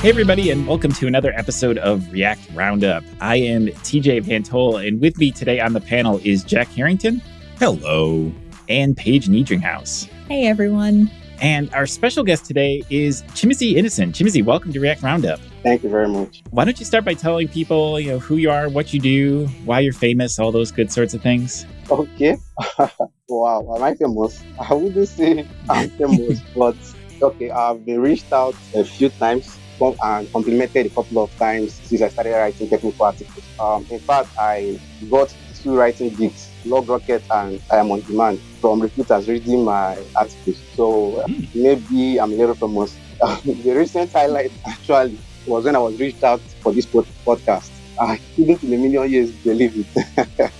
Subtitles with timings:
[0.00, 3.04] Hey, everybody, and welcome to another episode of React Roundup.
[3.20, 7.20] I am TJ VanToll, and with me today on the panel is Jack Herrington.
[7.58, 8.32] Hello.
[8.70, 10.06] And Paige Niedringhaus.
[10.26, 11.10] Hey, everyone.
[11.42, 14.14] And our special guest today is Chimezie Innocent.
[14.14, 15.38] Chimezie, welcome to React Roundup.
[15.62, 16.44] Thank you very much.
[16.48, 19.48] Why don't you start by telling people, you know, who you are, what you do,
[19.66, 21.66] why you're famous, all those good sorts of things?
[21.90, 22.38] Okay.
[23.28, 24.42] wow, am I famous?
[24.58, 26.76] I wouldn't say I'm famous, but
[27.20, 32.02] okay, I've been reached out a few times and complimented a couple of times since
[32.02, 33.44] I started writing technical articles.
[33.58, 34.78] Um, in fact, I
[35.10, 40.58] got two writing gigs, LogRocket and I am on demand from recruiters reading my articles.
[40.74, 41.54] So uh, mm.
[41.54, 42.96] maybe I'm a little famous.
[43.44, 47.70] the recent highlight actually was when I was reached out for this podcast.
[48.00, 50.50] I couldn't in a million years believe it.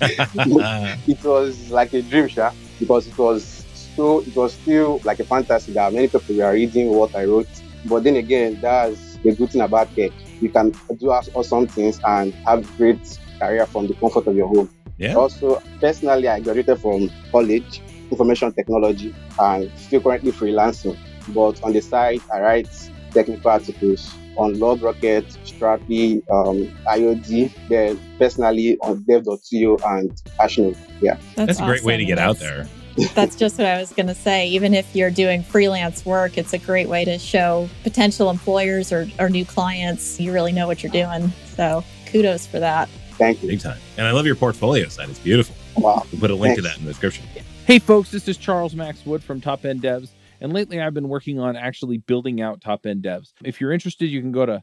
[1.06, 3.64] it was like a dream, Sha, because it was
[3.94, 7.48] so it was still like a fantasy that many people were reading what I wrote
[7.86, 10.12] but then again, that's the good thing about tech.
[10.40, 14.70] You can do awesome things and have great career from the comfort of your home.
[14.98, 15.14] Yeah.
[15.14, 20.98] Also, personally, I graduated from college, information technology, and still currently freelancing.
[21.28, 28.78] But on the side, I write technical articles on LogRocket, Strapi, um, IOD, then personally
[28.78, 30.76] on dev.to and Hashnode.
[31.00, 31.16] Yeah.
[31.34, 32.66] That's, That's a great way to get out there.
[33.14, 34.48] That's just what I was going to say.
[34.48, 39.08] Even if you're doing freelance work, it's a great way to show potential employers or,
[39.18, 41.32] or new clients you really know what you're doing.
[41.54, 42.88] So kudos for that.
[43.12, 43.48] Thank you.
[43.48, 43.78] Big time.
[43.96, 45.08] And I love your portfolio site.
[45.08, 45.54] It's beautiful.
[45.76, 46.04] Wow.
[46.12, 46.62] We'll put a link Thanks.
[46.62, 47.26] to that in the description.
[47.66, 50.10] Hey, folks, this is Charles Max Wood from Top End Devs.
[50.40, 53.32] And lately I've been working on actually building out Top End Devs.
[53.44, 54.62] If you're interested, you can go to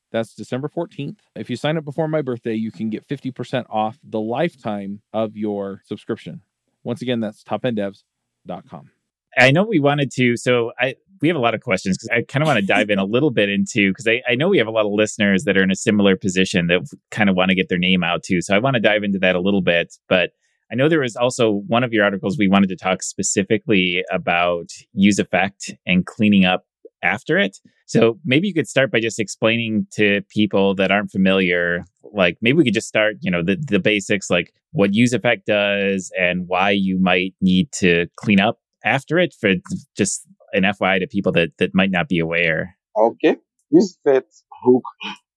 [0.11, 1.17] that's December 14th.
[1.35, 5.35] If you sign up before my birthday, you can get 50% off the lifetime of
[5.35, 6.41] your subscription.
[6.83, 8.91] Once again, that's topenddevs.com.
[9.37, 12.23] I know we wanted to, so I we have a lot of questions because I
[12.23, 14.57] kind of want to dive in a little bit into because I, I know we
[14.57, 17.49] have a lot of listeners that are in a similar position that kind of want
[17.49, 18.41] to get their name out too.
[18.41, 19.95] So I want to dive into that a little bit.
[20.09, 20.31] But
[20.71, 24.69] I know there was also one of your articles we wanted to talk specifically about
[24.93, 26.65] use effect and cleaning up
[27.03, 27.57] after it.
[27.85, 32.57] So maybe you could start by just explaining to people that aren't familiar, like maybe
[32.57, 36.47] we could just start, you know, the, the basics, like what use effect does and
[36.47, 39.53] why you might need to clean up after it for
[39.95, 42.77] just an FYI to people that, that might not be aware.
[42.97, 43.37] Okay.
[43.71, 44.33] Use effect
[44.63, 44.83] hook,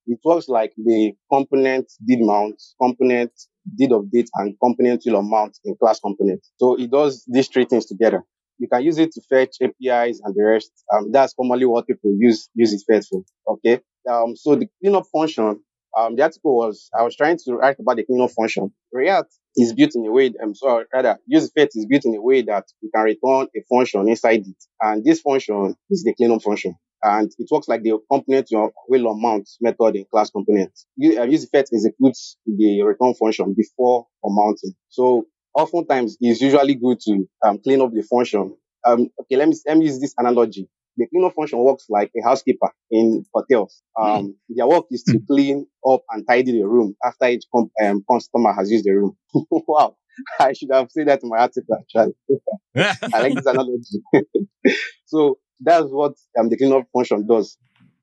[0.07, 3.33] it works like the component did mount, component
[3.77, 6.45] did update and component will mount in class component.
[6.57, 8.25] So it does these three things together
[8.59, 10.73] you can use it to fetch APIs and the rest.
[10.93, 13.23] Um, that's commonly what people use use it for.
[13.49, 13.81] Okay.
[14.11, 15.61] Um, so the cleanup function,
[15.99, 18.73] um, the article was I was trying to write about the cleanup function.
[18.93, 22.23] React is built in a way, um, sorry, rather use effect is built in a
[22.23, 26.43] way that you can return a function inside it, and this function is the cleanup
[26.43, 26.75] function.
[27.03, 30.73] And it works like the component your will mount method in class component.
[30.97, 34.75] Use effect executes the return function before mounting.
[34.89, 38.57] So oftentimes it's usually good to um, clean up the function.
[38.87, 40.69] Um, okay, let me, let me use this analogy.
[40.97, 43.83] The cleanup function works like a housekeeper in hotels.
[44.01, 44.35] Um, mm.
[44.51, 45.27] Their work is to mm.
[45.27, 49.17] clean up and tidy the room after each com- um, customer has used the room.
[49.51, 49.97] wow.
[50.39, 52.15] I should have said that in my article, actually.
[53.13, 54.01] I like this analogy.
[55.07, 57.59] so that's what um, the cleanup function does.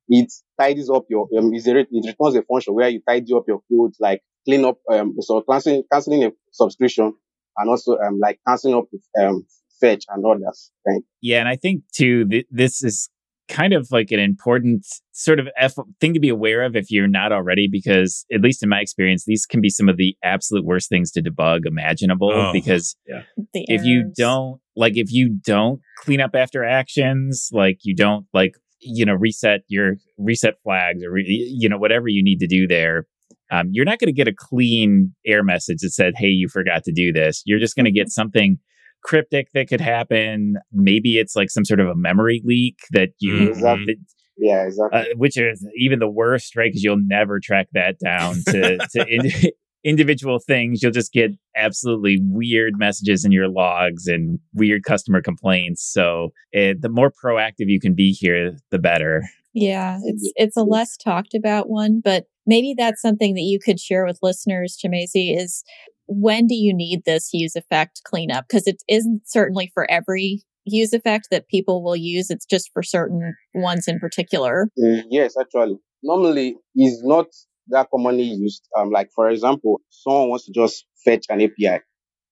[0.09, 0.29] It
[0.59, 4.21] tidies up your, um, it returns a function where you tidy up your code, like
[4.43, 7.13] clean up, um, so canceling, canceling a subscription
[7.57, 9.45] and also um, like canceling up with um,
[9.79, 10.71] fetch and others.
[10.87, 11.01] Right?
[11.21, 13.09] Yeah, and I think too th- this is
[13.51, 17.07] kind of like an important sort of F- thing to be aware of if you're
[17.07, 20.65] not already, because at least in my experience, these can be some of the absolute
[20.65, 22.31] worst things to debug imaginable.
[22.33, 23.23] Oh, because yeah.
[23.53, 28.55] if you don't like, if you don't clean up after actions, like you don't like,
[28.79, 32.67] you know, reset your reset flags or, re- you know, whatever you need to do
[32.67, 33.05] there,
[33.51, 36.83] um, you're not going to get a clean error message that said, "Hey, you forgot
[36.85, 38.57] to do this." You're just going to get something
[39.03, 40.55] cryptic that could happen.
[40.71, 43.47] Maybe it's like some sort of a memory leak that you, Mhm.
[43.49, 43.85] Exactly.
[43.85, 43.95] that-
[44.37, 44.99] Yeah, exactly.
[44.99, 46.69] uh, which is even the worst, right?
[46.71, 49.21] Because you'll never track that down to to in,
[49.83, 50.81] individual things.
[50.83, 55.83] You'll just get absolutely weird messages in your logs and weird customer complaints.
[55.91, 59.23] So it, the more proactive you can be here, the better.
[59.53, 63.79] Yeah, it's it's a less talked about one, but maybe that's something that you could
[63.79, 65.63] share with listeners, Chimezie, is
[66.07, 68.45] when do you need this use effect cleanup?
[68.47, 72.29] Because it isn't certainly for every use effect that people will use.
[72.29, 74.69] It's just for certain ones in particular.
[74.77, 75.77] Uh, yes, actually.
[76.03, 77.27] Normally, is not
[77.67, 78.67] that commonly used.
[78.77, 81.81] Um, like for example, someone wants to just fetch an API,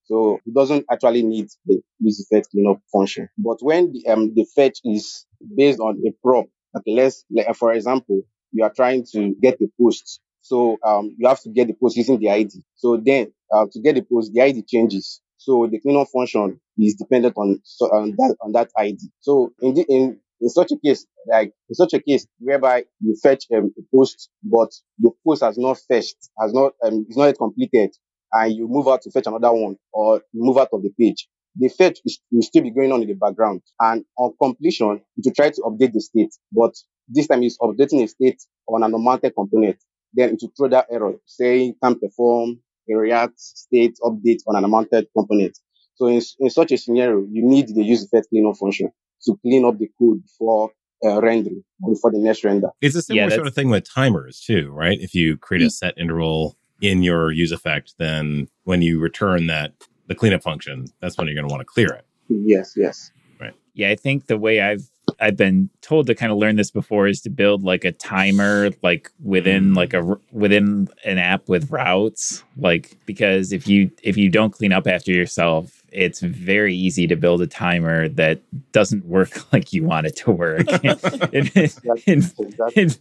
[0.06, 3.30] so it doesn't actually need the use effect cleanup function.
[3.38, 6.46] But when the um the fetch is based on a prop,
[6.76, 11.28] okay, let's like, for example, you are trying to get the post, so um you
[11.28, 12.63] have to get the post using the ID.
[12.75, 15.22] So then uh, to get the post, the ID changes.
[15.38, 17.62] So the cleanup function is dependent on
[17.92, 18.98] on that on that ID.
[19.22, 23.16] So in the, in in such a case, like in such a case whereby you
[23.22, 27.25] fetch um, a post, but the post has not fetched, has not um, is not
[27.25, 27.92] yet completed,
[28.34, 31.68] and you move out to fetch another one, or move out of the page, the
[31.69, 35.50] fetch is, will still be going on in the background, and on completion, will try
[35.50, 36.74] to update the state, but
[37.10, 39.78] this time it's updating a state on an unmounted component.
[40.14, 42.60] Then it will throw that error saying can't perform
[42.90, 45.58] a React state update on an unmounted component.
[45.96, 48.92] So in, in such a scenario, you need the use effect cleanup function
[49.26, 50.72] to clean up the code before
[51.04, 52.70] uh, rendering, before the next render.
[52.82, 54.98] It's a similar Yeah, sort of thing with timers too, right?
[55.00, 59.74] If you create a set interval in your use effect, then when you return that
[60.08, 62.06] the cleanup function, that's when you're going to want to clear it.
[62.30, 63.12] Yes, yes.
[63.40, 63.54] Right.
[63.74, 64.90] Yeah, I think the way I've
[65.21, 68.69] I've been told to kind of learn this before is to build like a timer
[68.81, 69.75] like within Mm.
[69.75, 74.71] like a within an app with routes like because if you if you don't clean
[74.71, 78.39] up after yourself it's very easy to build a timer that
[78.71, 80.68] doesn't work like you want it to work
[81.33, 81.74] And- and-
[82.75, 82.98] and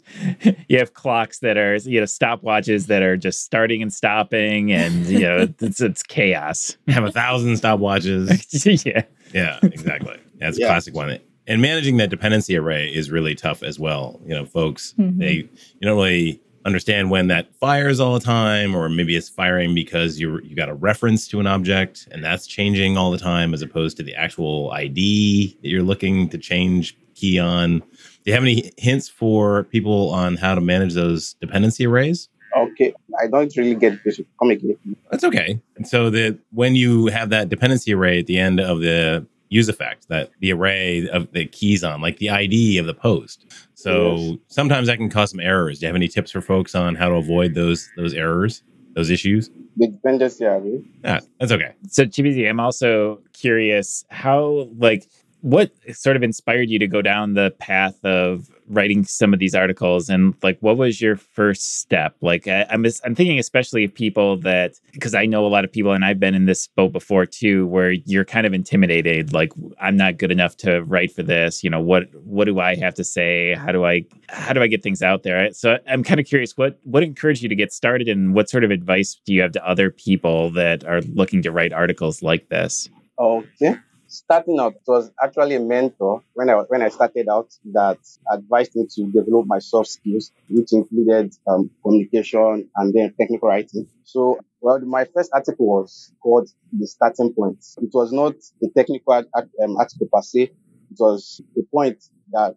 [0.68, 5.06] you have clocks that are you know stopwatches that are just starting and stopping and
[5.06, 8.84] you know it's it's chaos Have a thousand stopwatches.
[8.84, 10.16] yeah Yeah, exactly.
[10.38, 11.18] That's a classic one.
[11.48, 14.20] And managing that dependency array is really tough as well.
[14.24, 15.18] You know, folks, Mhm.
[15.18, 15.48] they you
[15.82, 20.40] don't really understand when that fires all the time, or maybe it's firing because you
[20.44, 23.96] you got a reference to an object and that's changing all the time, as opposed
[23.96, 27.78] to the actual ID that you're looking to change key on.
[27.78, 27.84] Do
[28.26, 32.28] you have any hints for people on how to manage those dependency arrays?
[32.56, 34.20] Okay, I don't really get this.
[34.38, 34.76] Come again.
[35.10, 35.60] That's okay.
[35.84, 40.08] So that when you have that dependency array at the end of the use effect,
[40.08, 43.46] that the array of the keys on, like the ID of the post.
[43.74, 44.38] So Yes.
[44.48, 45.78] sometimes that can cause some errors.
[45.78, 48.62] Do you have any tips for folks on how to avoid those those errors,
[48.94, 49.50] those issues?
[49.76, 50.82] The dependency array.
[51.04, 51.74] Yeah, that's okay.
[51.88, 55.08] So Chimezie, I'm also curious how like
[55.40, 59.54] what sort of inspired you to go down the path of writing some of these
[59.54, 60.08] articles?
[60.08, 62.16] And like what was your first step?
[62.20, 65.72] Like I, i'm i'm thinking especially of people that because i know a lot of
[65.72, 69.52] people and i've been in this boat before too where you're kind of intimidated like
[69.80, 71.62] i'm not good enough to write for this.
[71.62, 73.54] You know what what do i have to say?
[73.54, 75.52] How do i how do i get things out there?
[75.52, 78.64] So i'm kind of curious what what encouraged you to get started and what sort
[78.64, 82.48] of advice do you have to other people that are looking to write articles like
[82.48, 82.88] this?
[83.18, 83.78] Oh, okay.
[84.10, 87.98] Starting out, it was actually a mentor when I when I started out that
[88.32, 93.86] advised me to develop my soft skills, which included um, communication and then technical writing.
[94.04, 98.34] So, well, my first article was called "The Starting Point." It was not
[98.64, 99.12] a technical
[99.62, 100.42] um, article per se.
[100.90, 102.56] It was a point that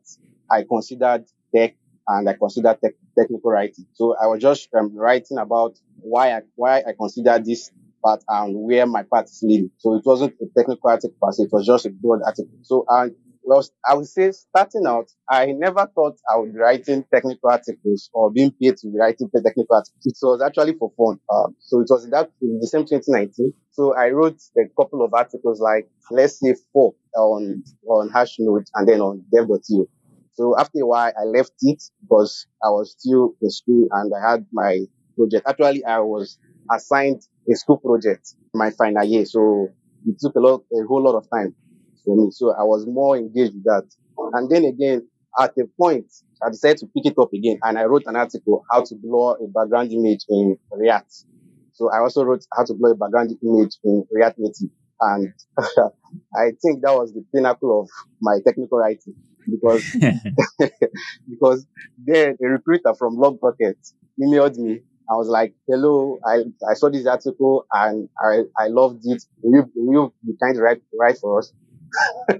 [0.50, 1.75] I considered tech
[2.08, 3.86] and I considered tech, technical writing.
[3.93, 7.72] So I was just um, writing about why I why I consider this
[8.03, 9.72] part and where my part is leading.
[9.77, 12.58] So it wasn't a technical article per se, it was just a broad article.
[12.63, 17.03] So and well, I would say starting out, I never thought I would be writing
[17.13, 20.05] technical articles or being paid to be writing technical articles.
[20.05, 21.20] It was actually for fun.
[21.34, 23.53] Um, so it was in that in the same 2019.
[23.72, 28.88] So I wrote a couple of articles, like let's say four on on Hashnode and
[28.88, 29.88] then on Dev.io.
[30.34, 34.31] So after a while, I left it because I was still in school and I
[34.31, 34.86] had my
[35.17, 35.48] project.
[35.48, 36.38] Actually, I was
[36.75, 39.25] assigned a school project my final year.
[39.25, 39.70] So
[40.06, 41.56] it took a lot, a whole lot of time
[42.04, 42.32] for me.
[42.32, 43.88] So I was more engaged with that.
[44.34, 45.08] And then again,
[45.40, 46.06] at a point,
[46.44, 49.36] I decided to pick it up again and I wrote an article, how to blur
[49.44, 51.13] a background image in React.
[51.74, 54.70] So I also wrote how to blur a background image in React Native.
[55.00, 55.34] And
[56.36, 57.90] I think that was the pinnacle of
[58.22, 59.16] my technical writing
[59.50, 59.84] because
[61.30, 61.66] because
[61.98, 63.75] then a recruiter from LogRocket
[64.20, 69.01] emailed me I was like, hello, I, I saw this article and I, I loved
[69.03, 69.22] it.
[69.41, 71.51] Will you, will you kind to write, write for us?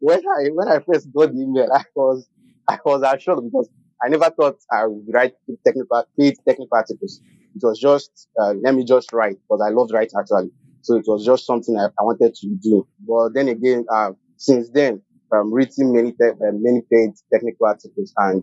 [0.00, 2.28] when I, when I first got the email, I was,
[2.68, 3.68] I was assured because
[4.04, 7.20] I never thought I would write technical, paid technical articles.
[7.54, 10.50] It was just, uh, let me just write because I loved writing actually.
[10.82, 12.88] So it was just something I, I wanted to do.
[13.06, 15.02] But then again, uh, since then,
[15.32, 18.42] I'm written many, te- uh, many paid technical articles and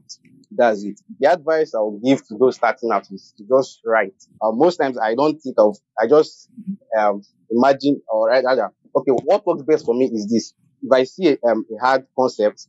[0.51, 0.99] that's it.
[1.19, 4.15] The advice I would give to those starting out is to just write.
[4.41, 6.49] Uh, most times I don't think of, I just
[6.97, 10.53] um, imagine or rather, okay, what works best for me is this.
[10.81, 12.67] If I see a, um, a hard concept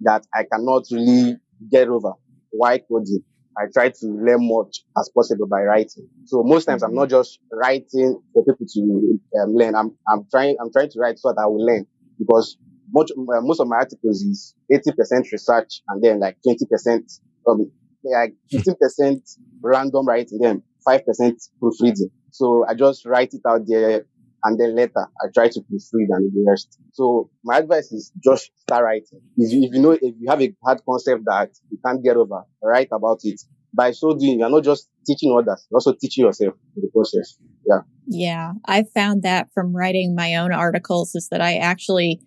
[0.00, 1.36] that I cannot really
[1.70, 2.12] get over,
[2.50, 3.22] why coding?
[3.58, 6.08] I try to learn much as possible by writing.
[6.24, 9.74] So most times I'm not just writing for people to um, learn.
[9.74, 11.86] I'm, I'm trying, I'm trying to write so that I will learn
[12.18, 12.56] because
[12.92, 17.70] much, most of my articles is 80% research and then like 20%, um,
[18.04, 22.10] like 15% random writing, then 5% proofreading.
[22.30, 24.04] So I just write it out there
[24.44, 26.78] and then later I try to proofread and the rest.
[26.92, 29.20] So my advice is just start writing.
[29.36, 32.16] If you, if you know, if you have a hard concept that you can't get
[32.16, 33.40] over, write about it.
[33.74, 37.38] By so doing, you're not just teaching others, you're also teaching yourself in the process.
[37.66, 37.80] Yeah.
[38.06, 38.52] Yeah.
[38.66, 42.20] I found that from writing my own articles is that I actually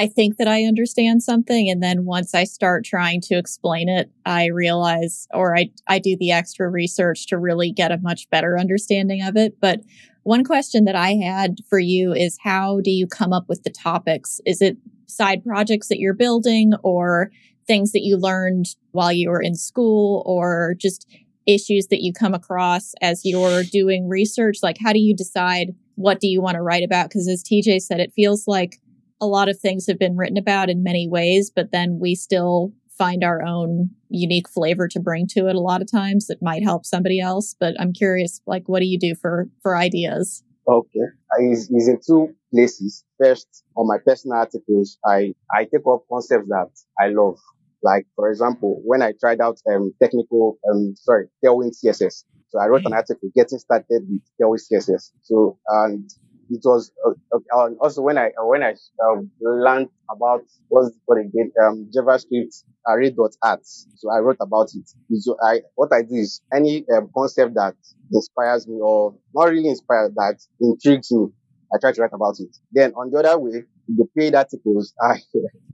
[0.00, 1.68] I think that I understand something.
[1.68, 6.16] And then once I start trying to explain it, I realize, or I, I do
[6.16, 9.60] the extra research to really get a much better understanding of it.
[9.60, 9.80] But
[10.22, 13.68] one question that I had for you is how do you come up with the
[13.68, 14.40] topics?
[14.46, 17.30] Is it side projects that you're building or
[17.66, 21.06] things that you learned while you were in school or just
[21.44, 24.60] issues that you come across as you're doing research?
[24.62, 27.10] Like, how do you decide what do you want to write about?
[27.10, 28.80] Because as TJ said, it feels like
[29.20, 32.72] a lot of things have been written about in many ways, but then we still
[33.00, 36.62] find our own unique flavor to bring to it a lot of times that might
[36.62, 37.56] help somebody else.
[37.58, 40.42] But I'm curious, like, what do you do for, for ideas?
[40.68, 41.06] Okay.
[41.38, 43.04] It's, it's in two places.
[43.18, 47.38] First, on my personal articles, I, I take up concepts that I love.
[47.82, 52.24] Like, for example, when I tried out, um, technical, um, sorry, Tailwind CSS.
[52.50, 55.12] So I wrote an article getting started with Tailwind CSS.
[55.22, 56.10] So, and
[56.50, 58.74] it was uh, uh, also when I when I
[59.08, 63.60] um, learned about what's called again um, JavaScript array.art.
[63.64, 64.88] So I wrote about it.
[65.20, 67.74] So I what I do is any um, concept that
[68.12, 71.28] inspires me or not really inspired that intrigues me,
[71.72, 72.56] I try to write about it.
[72.72, 75.16] Then on the other way, the paid articles, I,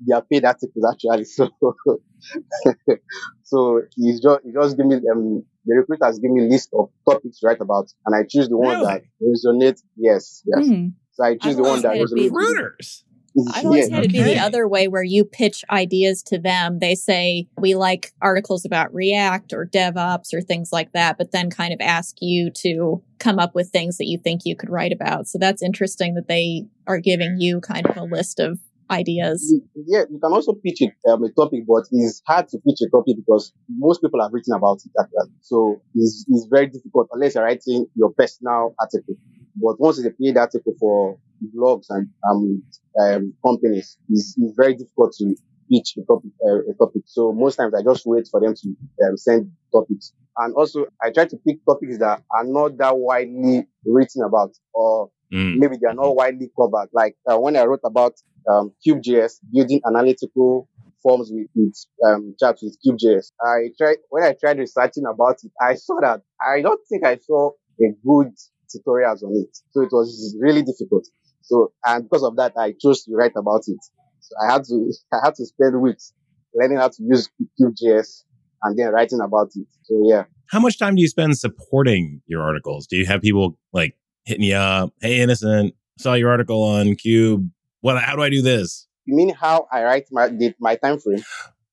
[0.07, 1.25] they are paid articles actually.
[1.25, 1.51] So,
[3.43, 6.91] so he's just, he just give me, um, the recruiters give me a list of
[7.09, 8.85] topics to write about and I choose the one Really?
[8.87, 9.83] that resonates.
[9.97, 10.67] Yes, yes.
[10.67, 10.87] Hmm.
[11.13, 12.35] So I choose I've the one always that it be resonates.
[12.37, 13.03] Recruiters.
[13.55, 13.97] I've always Yeah.
[13.97, 14.35] had it be Okay.
[14.35, 16.79] the other way where you pitch ideas to them.
[16.79, 21.51] They say, we like articles about React or DevOps or things like that, but then
[21.51, 24.93] kind of ask you to come up with things that you think you could write
[24.93, 25.27] about.
[25.29, 28.59] So that's interesting that they are giving you kind of a list of
[28.91, 29.55] ideas.
[29.75, 32.91] Yeah, you can also pitch it, um, a topic, but it's hard to pitch a
[32.91, 34.93] topic because most people have written about it.
[35.41, 39.15] So it's, it's very difficult unless you're writing your personal article.
[39.57, 41.19] But once it's a paid article for
[41.57, 42.63] blogs and um,
[43.01, 45.35] um, companies, it's, it's very difficult to
[45.71, 47.03] pitch a topic, uh, a topic.
[47.07, 48.69] So most times I just wait for them to
[49.07, 50.13] um, send topics.
[50.37, 55.11] And also I try to pick topics that are not that widely written about or
[55.33, 55.57] Mm.
[55.57, 56.89] maybe they are not widely covered.
[56.93, 58.15] Like uh, when I wrote about
[58.49, 60.69] um, Cube.js, building analytical
[61.03, 65.51] forms with, with um, charts with Cube.js, I tried when I tried researching about it,
[65.61, 68.33] I saw that I don't think I saw a good
[68.71, 69.57] tutorials on it.
[69.71, 71.07] So it was really difficult.
[71.43, 73.79] So and because of that, I chose to write about it.
[74.21, 76.13] So I had to I had to spend weeks
[76.55, 78.25] learning how to use Cube.js
[78.63, 79.67] and then writing about it.
[79.83, 80.25] So yeah.
[80.49, 82.87] How much time do you spend supporting your articles?
[82.87, 84.93] Do you have people like hitting you up?
[85.01, 87.51] Hey, innocent, saw your article on Cube.
[87.81, 88.03] What?
[88.03, 88.87] How do I do this?
[89.07, 91.23] You mean how I write my the, my time frame?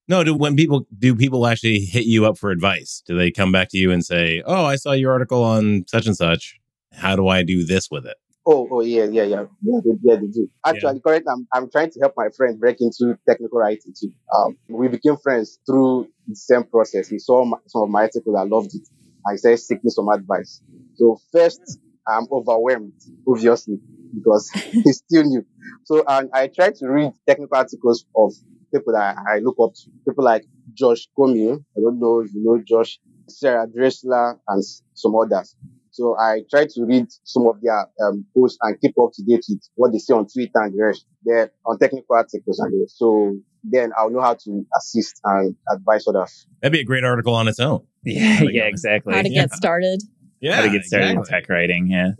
[0.08, 3.02] No, do when people do people actually hit you up for advice?
[3.08, 6.06] Do they come back to you and say, "Oh, I saw your article on such
[6.06, 6.60] and such.
[6.94, 10.16] How do I do this with it?" Oh, oh yeah, yeah, yeah, yeah, they, yeah,
[10.18, 10.50] they do.
[10.66, 11.26] Actually, correct.
[11.32, 14.12] I'm, I'm trying to help my friend break into technical writing too.
[14.36, 17.08] Um, we became friends through the same process.
[17.08, 18.82] He saw my, some of my articles, I loved it.
[19.26, 20.62] I said, seek me some advice.
[20.96, 22.94] So first, I'm overwhelmed,
[23.28, 23.80] obviously,
[24.14, 25.46] because he's still new.
[25.86, 28.34] So, and I try to read technical articles of
[28.74, 31.64] people that I look up to, people like Josh Comeau.
[31.78, 35.56] I don't know if you know Josh, Sarah Drasner, and some others.
[35.92, 39.46] So I try to read some of their um, posts and keep up to date
[39.48, 41.06] with what they say on Twitter and the rest.
[41.24, 42.88] They're on technical articles and the.
[42.90, 46.48] So then I'll know how to assist and advise others.
[46.62, 47.86] That'd be a great article on its own.
[48.06, 49.14] Yeah, yeah, exactly.
[49.14, 49.44] How to Yeah.
[49.44, 50.02] get started.
[50.44, 51.36] Yeah, How to get started exactly.
[51.38, 51.88] in tech writing.
[51.88, 52.12] Yeah.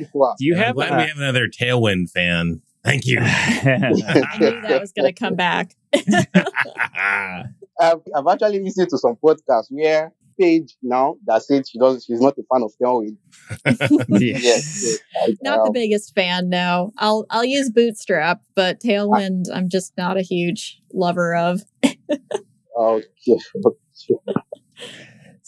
[0.00, 0.06] Yeah.
[0.12, 0.34] Wow.
[0.38, 0.74] Do you I'm have?
[0.76, 2.62] glad uh, we have another Tailwind fan.
[2.84, 3.18] Thank you.
[3.20, 5.74] I knew that was going to come back.
[7.80, 12.20] I've, I've actually listened to some podcasts where Paige now that said she doesn't, she's
[12.20, 13.16] not a fan of Tailwind.
[14.20, 14.38] yeah.
[14.38, 14.98] Yes, yes.
[15.20, 16.92] I- Not the um, biggest fan, no.
[16.98, 21.62] I'll I'll use Bootstrap, but Tailwind, I'm just not a huge lover of.
[22.78, 23.04] Okay.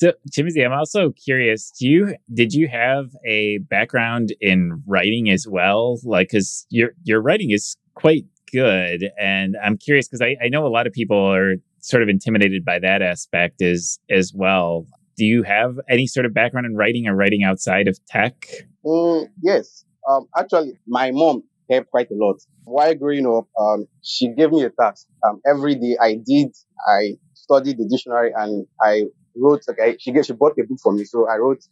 [0.01, 1.71] So, Timothy, I'm also curious.
[1.79, 6.01] Do you did you have a background in writing as well?
[6.05, 10.67] Like, because your your writing is quite good, and I'm curious because I, I know
[10.67, 14.87] a lot of people are sort of intimidated by that aspect as as well.
[15.19, 18.47] Do you have any sort of background in writing or writing outside of tech?
[18.87, 19.85] Mm, yes.
[20.09, 22.37] Um, actually, my mom helped quite a lot.
[22.65, 25.09] While growing up, um, she gave me a task.
[25.29, 26.57] Um, every day I did,
[26.89, 29.03] I studied the dictionary and I
[29.37, 31.05] wrote, like, I, she gave, she bought a book for me.
[31.05, 31.63] So I wrote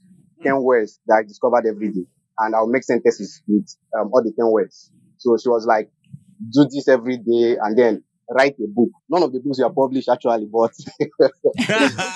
[0.42, 2.04] 10 words that I discovered every day
[2.38, 4.90] and I'll make sentences with, um, all the 10 words.
[5.18, 5.90] So she was like,
[6.52, 8.90] do this every day and then write a book.
[9.08, 10.72] None of the books you were published actually, but,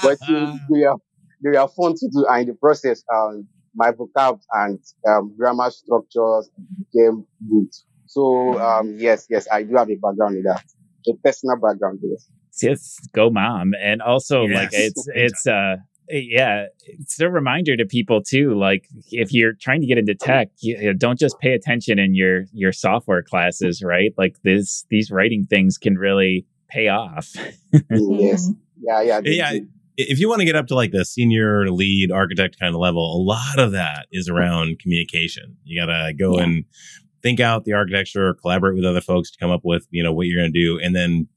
[0.03, 0.97] but they, they are,
[1.43, 2.27] they are fun to do.
[2.29, 7.69] And in the process, um, my vocab and um, grammar structures became good.
[8.07, 10.63] So um, yes, yes, I do have a background in that,
[11.09, 12.01] a personal background.
[12.03, 12.29] Yes.
[12.61, 14.93] Yes, go mom, and also like Yes.
[14.97, 15.77] it's it's uh
[16.11, 20.15] eh, yeah it's a reminder to people too like if you're trying to get into
[20.15, 24.85] tech you, you don't just pay attention in your your software classes right like this
[24.91, 27.31] these writing things can really pay off
[27.73, 28.49] yes.
[28.49, 28.53] Mm-hmm.
[28.83, 29.21] Yeah, yeah.
[29.21, 29.53] they yeah.
[29.53, 29.67] do.
[29.97, 33.03] If you want to get up to like the senior lead architect kind of level,
[33.15, 34.37] a lot of that is mm-hmm.
[34.37, 35.57] around communication.
[35.65, 36.45] You got to go Yeah.
[36.45, 36.65] and
[37.23, 40.27] think out the architecture, collaborate with other folks to come up with, you know, what
[40.27, 41.29] you're going to do and then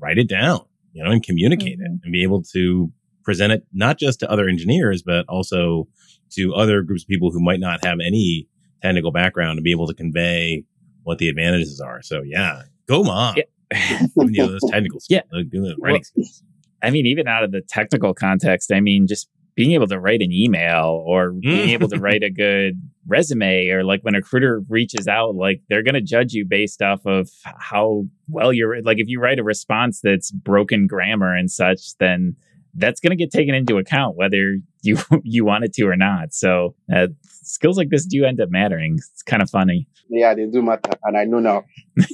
[0.00, 0.60] write it down,
[0.92, 2.00] you know, and communicate it Mhm.
[2.04, 2.92] and be able to
[3.24, 5.88] present it not just to other engineers, but also
[6.30, 8.48] to other groups of people who might not have any
[8.82, 10.64] technical background to be able to convey
[11.02, 12.00] what the advantages are.
[12.02, 13.34] So yeah, go mom.
[13.36, 13.44] Yeah.
[14.16, 15.38] you know, those technical skills, Yeah.
[15.42, 16.42] the- the writing Well, skills.
[16.82, 20.22] i mean even out of the technical context i mean just being able to write
[20.22, 24.62] an email or being able to write a good resume or like when a recruiter
[24.68, 28.98] reaches out like they're going to judge you based off of how well you're like
[28.98, 32.36] if you write a response that's broken grammar and such then
[32.74, 36.32] that's going to get taken into account whether you you want it to or not.
[36.32, 38.94] So uh, skills like this do end up mattering.
[38.96, 39.88] It's kind of funny.
[40.08, 41.64] Yeah, they do matter, and I know now.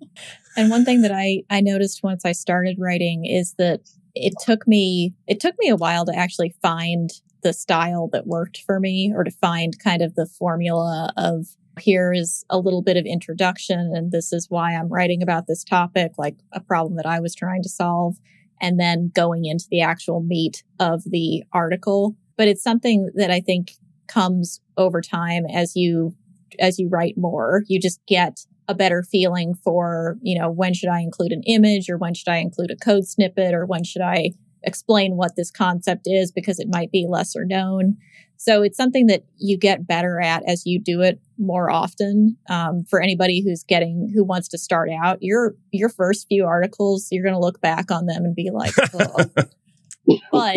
[0.57, 3.81] And one thing that I I noticed once I started writing is that
[4.15, 7.11] it took me it took me a while to actually find
[7.43, 11.47] the style that worked for me or to find kind of the formula of
[11.81, 15.65] here is a little bit of introduction and this is why I'm writing about this
[15.65, 18.17] topic like a problem that I was trying to solve
[18.61, 22.17] and then going into the actual meat of the article.
[22.37, 23.73] But it's something that I think
[24.07, 26.15] comes over time as you
[26.61, 27.65] as you write more.
[27.67, 31.89] You just get a better feeling for, you know, when should I include an image
[31.89, 34.31] or when should I include a code snippet or when should I
[34.63, 37.97] explain what this concept is because it might be lesser known.
[38.37, 42.37] So it's something that you get better at as you do it more often.
[42.49, 47.09] Um, for anybody who's getting who wants to start out, your your first few articles,
[47.11, 49.31] you're going to look back on them and be like, "Ugh."
[50.33, 50.57] but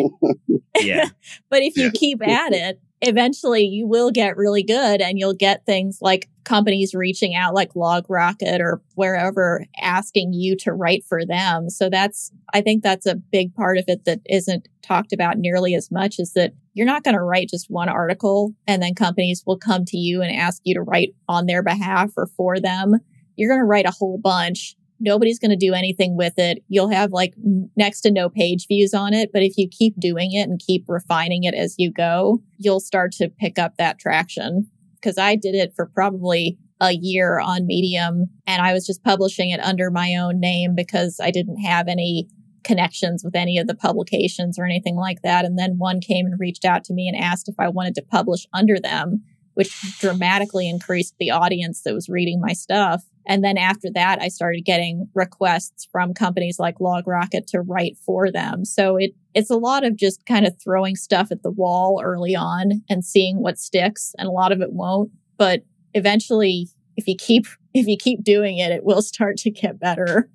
[0.82, 1.06] yeah
[1.50, 1.92] but if you Yeah.
[1.94, 6.94] keep at it, eventually you will get really good and you'll get things like companies
[6.96, 11.70] reaching out like LogRocket or wherever asking you to write for them.
[11.70, 15.76] So that's, I think that's a big part of it that isn't talked about nearly
[15.76, 19.44] as much is that you're not going to write just one article and then companies
[19.46, 22.96] will come to you and ask you to write on their behalf or for them.
[23.36, 24.76] You're going to write a whole bunch.
[25.00, 26.64] Nobody's going to do anything with it.
[26.68, 27.34] You'll have like
[27.76, 29.32] next to no page views on it.
[29.32, 33.12] But if you keep doing it and keep refining it as you go, you'll start
[33.14, 34.70] to pick up that traction.
[35.04, 39.50] Cause I did it for probably a year on Medium and I was just publishing
[39.50, 42.28] it under my own name because I didn't have any
[42.64, 45.46] connections with any of the publications or anything like that.
[45.46, 48.02] And then one came and reached out to me and asked if I wanted to
[48.02, 53.04] publish under them, which dramatically increased the audience that was reading my stuff.
[53.28, 58.32] And then after that, I started getting requests from companies like LogRocket to write for
[58.32, 58.64] them.
[58.66, 62.36] So it, it's a lot of just kind of throwing stuff at the wall early
[62.36, 64.16] on and seeing what sticks.
[64.18, 65.64] And a lot of it won't, but
[65.94, 70.30] eventually, if you keep, if you keep doing it, it will start to get better.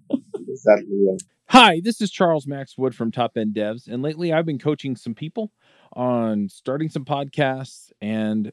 [0.48, 1.16] Exactly.
[1.48, 4.96] Hi, this is Charles Max Wood from Top End Devs, and lately I've been coaching
[4.96, 5.52] some people
[5.92, 8.52] on starting some podcasts and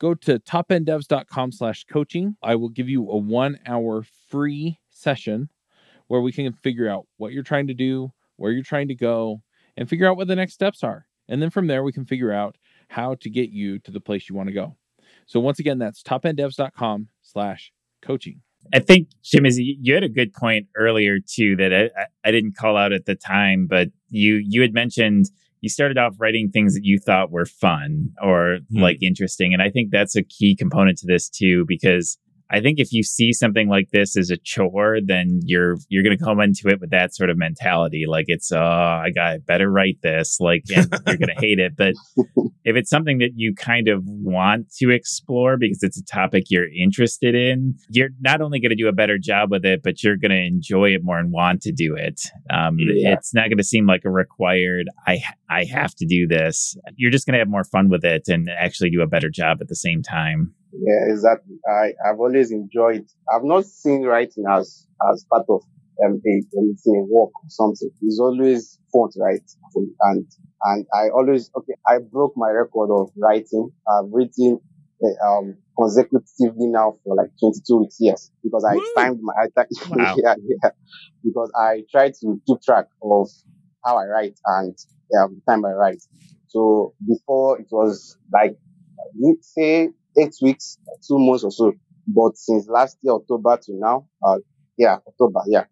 [0.00, 2.36] go to topenddevs.com slash coaching.
[2.42, 5.50] I will give you a one hour free session
[6.08, 9.42] where we can figure out what you're trying to do, where you're trying to go,
[9.76, 11.06] and figure out what the next steps are.
[11.28, 12.56] And then from there, we can figure out
[12.88, 14.76] how to get you to the place you want to go.
[15.26, 17.70] So once again, that's topenddevs.com slash
[18.02, 18.40] coaching.
[18.74, 22.76] I think Chimezie you had a good point earlier too that I, I didn't call
[22.76, 26.84] out at the time, but you you had mentioned you started off writing things that
[26.84, 28.80] you thought were fun or mm.
[28.80, 32.18] like interesting, and I think that's a key component to this too because
[32.52, 36.16] I think if you see something like this as a chore, then you're you're going
[36.16, 39.70] to come into it with that sort of mentality, like it's oh, I got better
[39.70, 41.76] write this, like and you're going to hate it.
[41.76, 41.94] But
[42.64, 46.68] if it's something that you kind of want to explore because it's a topic you're
[46.68, 50.16] interested in, you're not only going to do a better job with it, but you're
[50.16, 52.20] going to enjoy it more and want to do it.
[52.52, 53.12] Um, yeah.
[53.12, 54.86] It's not going to seem like a required.
[55.06, 56.76] I I have to do this.
[56.96, 59.58] You're just going to have more fun with it and actually do a better job
[59.60, 60.52] at the same time.
[60.72, 61.56] Yeah, exactly.
[61.68, 65.62] I, I've always enjoyed, I've not seen writing as, as part of
[66.04, 67.90] um, a, anything, work or something.
[68.02, 69.50] It's always fun to write.
[70.02, 70.26] And,
[70.62, 73.70] and I always, okay, I broke my record of writing.
[73.88, 74.60] I've written,
[75.02, 78.84] uh, um, consecutively now for like 22 weeks, yes, because I Woo!
[78.96, 79.46] timed my, I
[79.88, 80.14] wow.
[80.22, 80.70] yeah, yeah,
[81.24, 83.28] because I try to keep track of
[83.84, 84.76] how I write and
[85.18, 86.02] um, the time I write.
[86.48, 88.56] So before it was like,
[89.40, 91.72] say eight weeks, two months or so.
[92.06, 94.38] But since last year, October to now, uh,
[94.76, 95.64] yeah, October, yeah.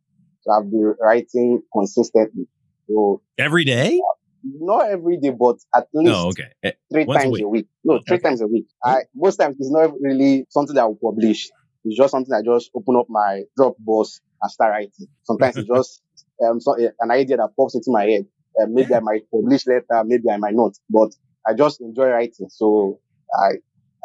[0.42, 2.46] So I've been writing consistently.
[2.88, 3.98] So every day?
[3.98, 6.48] Uh, not every day, but at least oh, okay.
[6.62, 7.42] Eh, three Once times a week.
[7.42, 7.66] a week.
[7.84, 8.28] No, three okay.
[8.28, 8.66] times a week.
[8.82, 11.50] I, most times it's not really something that I will publish.
[11.84, 15.08] It's just something I just open up my Dropbox and start writing.
[15.24, 16.02] Sometimes it's just
[16.44, 18.26] um, so, uh, an idea that pops into my head.
[18.60, 21.10] Uh, maybe I might publish later, maybe I might not, but
[21.46, 22.48] I just enjoy writing.
[22.50, 23.00] So
[23.32, 23.56] I,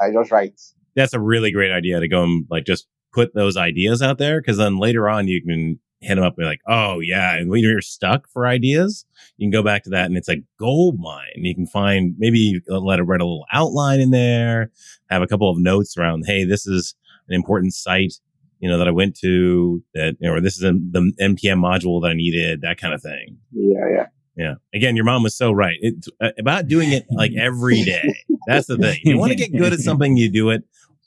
[0.01, 0.59] I just write.
[0.95, 4.41] That's a really great idea to go and like just put those ideas out there
[4.41, 7.49] because then later on you can hit them up and be like, oh yeah, and
[7.49, 9.05] when you're stuck for ideas,
[9.37, 11.27] you can go back to that and it's a gold mine.
[11.35, 14.71] You can find maybe let it write a little outline in there,
[15.09, 16.95] have a couple of notes around, hey, this is
[17.29, 18.15] an important site,
[18.59, 21.59] you know, that I went to that, you know, or this is a, the npm
[21.59, 23.37] module that I needed, that kind of thing.
[23.51, 24.05] Yeah, yeah.
[24.35, 24.55] Yeah.
[24.73, 25.77] Again, your mom was so right.
[25.79, 28.15] It's uh, about doing it like every day.
[28.47, 28.99] That's the thing.
[29.03, 30.63] You want to get good at something, you do it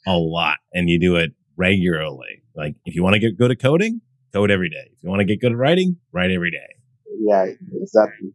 [0.07, 2.43] a lot and you do it regularly.
[2.55, 4.01] Like if you want to get good at coding,
[4.33, 4.91] code every day.
[4.93, 6.77] If you want to get good at writing, write every day.
[7.21, 7.47] Yeah,
[7.81, 8.31] exactly.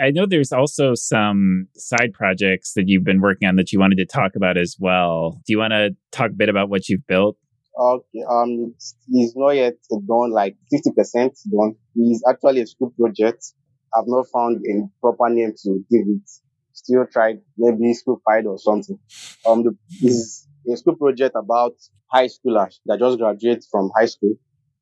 [0.00, 3.96] I know there's also some side projects that you've been working on that you wanted
[3.96, 5.40] to talk about as well.
[5.46, 7.36] Do you want to talk a bit about what you've built?
[7.80, 8.74] Okay, um,
[9.08, 11.14] it's not yet done, like 50%
[11.50, 11.74] done.
[11.96, 13.46] It's actually a school project
[13.94, 16.30] I've not found a proper name to give it.
[16.72, 18.98] Still tried maybe school pride or something.
[19.46, 21.74] Um, the, is a school project about
[22.10, 24.34] high schoolers that just graduate from high school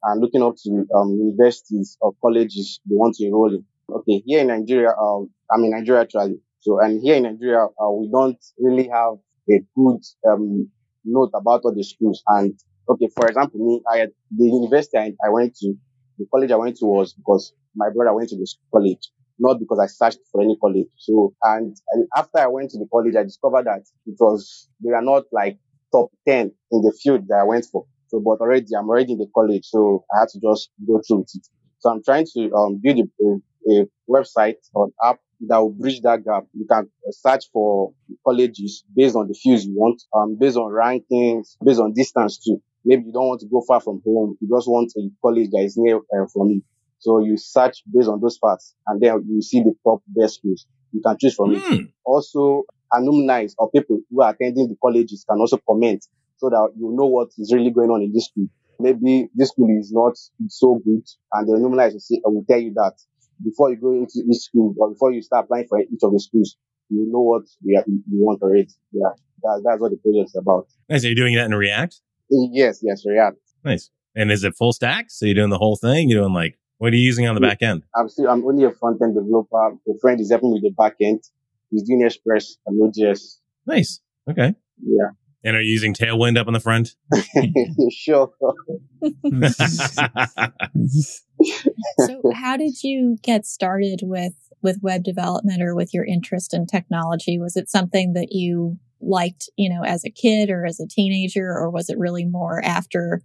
[0.04, 3.64] and looking up to um, universities or colleges they want to enroll in.
[3.92, 6.38] Okay, here in Nigeria, um, I'm in Nigeria actually.
[6.60, 9.14] So, and here in Nigeria, uh, we don't really have
[9.50, 10.70] a good um,
[11.04, 12.22] note about all the schools.
[12.28, 12.54] And
[12.88, 15.74] okay, for example, me, I the university I, I went to,
[16.18, 19.78] the college I went to was because my brother went to the college, not because
[19.78, 20.86] I searched for any college.
[20.96, 24.92] So, and, and after I went to the college, I discovered that it was, they
[24.92, 25.58] are not like
[25.92, 27.86] top 10 in the field that I went for.
[28.08, 29.64] So, but already I'm already in the college.
[29.64, 31.46] So I had to just go through it.
[31.78, 36.24] So I'm trying to um, build a, a, website or app that will bridge that
[36.24, 36.44] gap.
[36.52, 37.92] You can search for
[38.26, 42.60] colleges based on the fields you want, um, based on rankings, based on distance too.
[42.84, 44.36] Maybe you don't want to go far from home.
[44.40, 46.62] You just want a college that is near uh, from you.
[47.00, 50.66] So you search based on those parts and then you see the top best schools.
[50.92, 51.56] You can choose from mm.
[51.56, 51.62] it.
[51.62, 51.84] Hmm.
[52.04, 56.04] Also, alumni or people who are attending the colleges can also comment
[56.36, 58.46] so that you know what is really going on in this school.
[58.78, 60.16] Maybe this school is not
[60.48, 62.94] so good and the alumni will, say, will tell you that
[63.42, 66.20] before you go into each school or before you start applying for each of the
[66.20, 66.56] schools,
[66.90, 67.82] you know what you,
[68.12, 68.68] want already.
[68.92, 69.10] Yeah,
[69.42, 70.66] that, that's what the project is about.
[70.88, 71.04] Nice.
[71.04, 72.00] Are you doing that in React?
[72.30, 73.38] Yes, yes, React.
[73.64, 73.90] Nice.
[74.14, 75.06] And is it full stack?
[75.08, 76.08] So you're doing the whole thing?
[76.08, 77.82] You're doing like what are you using on the back end?
[77.94, 79.76] I'm still, I'm only a front end developer.
[79.86, 81.22] A friend is helping with the back end.
[81.70, 83.36] He's doing Express and Node.js.
[83.66, 84.00] Nice.
[84.30, 84.54] Okay.
[84.82, 85.10] Yeah.
[85.44, 86.94] And are you using Tailwind up on the front?
[87.92, 88.30] sure.
[92.06, 96.66] so how did you get started with with web development or with your interest in
[96.66, 97.38] technology?
[97.38, 101.46] Was it something that you liked, you know, as a kid or as a teenager,
[101.46, 103.20] or was it really more after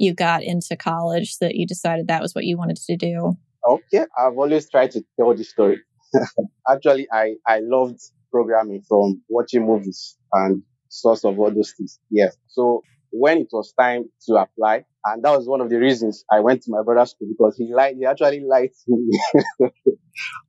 [0.00, 3.36] you got into college that you decided that was what you wanted to do?
[3.68, 5.80] Okay, I've always tried to tell the story.
[6.70, 8.00] Actually, I, I loved
[8.32, 12.00] programming from watching movies and source of all those things.
[12.10, 12.34] Yes.
[12.48, 16.40] So when it was time to apply, and that was one of the reasons I
[16.40, 19.20] went to my brother's school because he liked, he actually liked me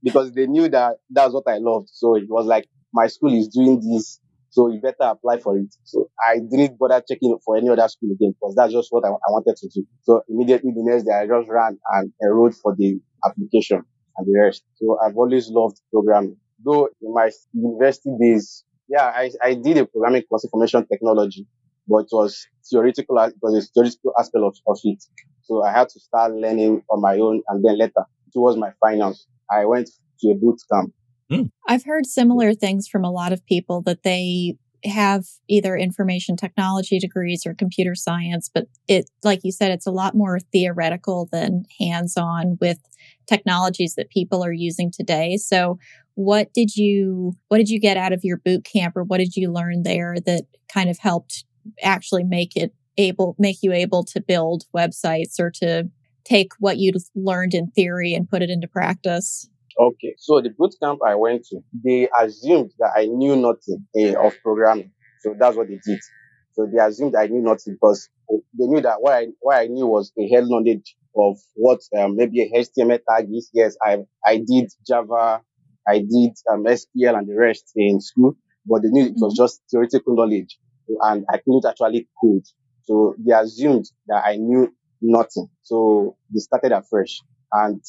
[0.03, 1.89] because they knew that that was what I loved.
[1.91, 4.19] So it was like, my school is doing this.
[4.51, 5.73] So you better apply for it.
[5.85, 9.09] So I didn't bother checking for any other school again because that's just what I,
[9.09, 9.85] I wanted to do.
[10.03, 13.81] So immediately the next day I just ran and enrolled for the application
[14.17, 14.63] and the rest.
[14.75, 16.37] So I've always loved programming.
[16.63, 21.47] Though in my university days, yeah, I, I did a programming course information technology,
[21.87, 25.03] but it was theoretical, it was a theoretical aspect of, of it.
[25.43, 29.27] So I had to start learning on my own and then later towards my finals,
[29.49, 29.89] I went
[30.21, 30.93] to a boot camp.
[31.31, 31.49] Mm.
[31.67, 36.97] I've heard similar things from a lot of people that they have either information technology
[36.99, 41.63] degrees or computer science, but it, like you said, it's a lot more theoretical than
[41.79, 42.79] hands on with
[43.27, 45.37] technologies that people are using today.
[45.37, 45.77] So
[46.15, 49.35] what did you, what did you get out of your boot camp or what did
[49.35, 51.45] you learn there that kind of helped
[51.83, 55.89] actually make it able, make you able to build websites or to
[56.25, 59.47] take what you learned in theory and put it into practice?
[59.81, 64.27] Okay, so the boot camp I went to, they assumed that I knew nothing uh,
[64.27, 64.91] of programming.
[65.21, 65.99] So that's what they did.
[66.53, 69.87] So they assumed I knew nothing because they knew that what I what I knew
[69.87, 73.49] was a head knowledge of what um, maybe a HTML tag is.
[73.53, 75.41] Yes, I I did Java,
[75.87, 79.43] I did um, SQL and the rest in school, but they knew it was mm-hmm.
[79.43, 80.59] just theoretical knowledge
[81.01, 82.43] and I couldn't actually code.
[82.83, 85.47] So they assumed that I knew nothing.
[85.63, 87.21] So they started afresh.
[87.53, 87.81] And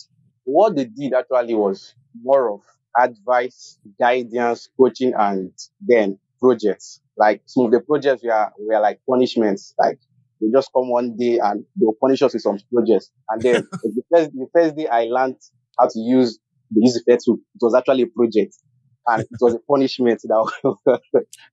[0.44, 2.60] what they did actually was more of
[2.98, 7.00] advice, guidance, coaching, and then projects.
[7.16, 9.74] Like some of the projects were, were like punishments.
[9.78, 9.98] Like
[10.40, 13.10] they just come one day and they'll punish us with some projects.
[13.28, 15.36] And then the first, the first day I learned
[15.78, 16.38] how to use
[16.70, 18.56] the EasyFair tool, it was actually a project.
[19.06, 20.74] And it was a punishment that,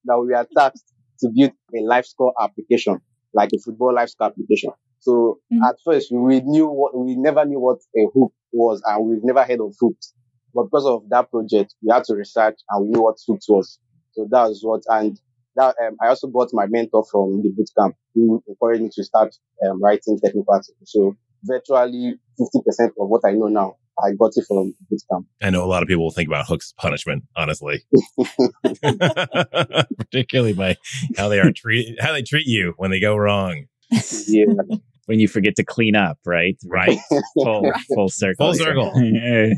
[0.05, 2.99] that we were tasked to build a life score application,
[3.33, 4.71] like a football life score application.
[5.01, 5.63] So mm-hmm.
[5.63, 9.43] at first we knew what, we never knew what a hook was and we've never
[9.43, 10.13] heard of hooks.
[10.53, 13.79] But because of that project, we had to research and we knew what hooks was.
[14.13, 15.19] So that was what, and
[15.55, 19.35] that, um, I also got my mentor from the bootcamp who encouraged me to start
[19.67, 20.75] um, writing technical articles.
[20.85, 25.25] So virtually 50% of what I know now, I got it from bootcamp.
[25.41, 27.83] I know a lot of people think about hooks punishment, honestly,
[29.97, 30.77] particularly by
[31.17, 33.65] how they are treat how they treat you when they go wrong.
[34.27, 34.45] Yeah
[35.09, 36.55] when you forget to clean up, right?
[36.63, 36.99] Right.
[37.33, 38.45] Full, full circle.
[38.45, 38.93] Full circle.
[39.01, 39.53] yeah.